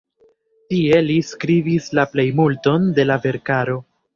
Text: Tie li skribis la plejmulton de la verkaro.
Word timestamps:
Tie 0.73 1.01
li 1.09 1.17
skribis 1.27 1.91
la 1.99 2.07
plejmulton 2.15 2.89
de 2.99 3.07
la 3.11 3.19
verkaro. 3.29 3.79